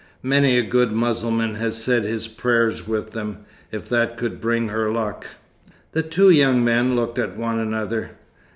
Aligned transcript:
Many 0.23 0.57
a 0.57 0.63
good 0.63 0.91
Mussulman 0.93 1.53
has 1.57 1.77
said 1.79 2.05
his 2.05 2.27
prayers 2.27 2.87
with 2.87 3.11
them, 3.11 3.45
if 3.71 3.87
that 3.89 4.17
could 4.17 4.41
bring 4.41 4.69
her 4.69 4.91
luck." 4.91 5.27
The 5.91 6.01
two 6.01 6.31
young 6.31 6.65
men 6.65 6.95
looked 6.95 7.19
at 7.19 7.37
one 7.37 7.59
another. 7.59 8.09